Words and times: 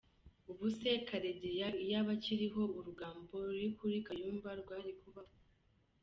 Ubuse 0.51 0.89
Karegeya 1.07 1.67
iyo 1.83 1.95
aba 2.01 2.13
akiriho 2.17 2.63
urugambo 2.77 3.33
ruri 3.45 3.67
kuri 3.77 3.97
kayumba 4.07 4.49
rwari 4.61 4.91
kubaho? 5.01 5.35